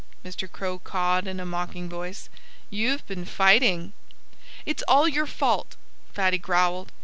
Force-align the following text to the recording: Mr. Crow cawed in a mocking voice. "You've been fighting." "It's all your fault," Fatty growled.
Mr. 0.25 0.51
Crow 0.51 0.79
cawed 0.79 1.27
in 1.27 1.39
a 1.39 1.45
mocking 1.45 1.87
voice. 1.87 2.27
"You've 2.71 3.05
been 3.05 3.23
fighting." 3.23 3.93
"It's 4.65 4.81
all 4.87 5.07
your 5.07 5.27
fault," 5.27 5.75
Fatty 6.11 6.39
growled. 6.39 6.91